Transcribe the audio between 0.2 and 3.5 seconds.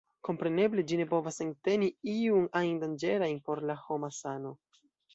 Kompreneble ĝi ne povas enteni iun ajn danĝerajn